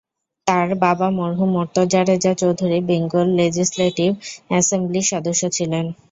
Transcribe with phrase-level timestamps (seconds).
[0.47, 4.09] তাঁর বাবা মরহুম মোর্তজা রেজা চৌধুরী বেঙ্গল লেজিসলেটিভ
[4.49, 5.85] অ্যাসেমব্লির সদস্য ছিলেন।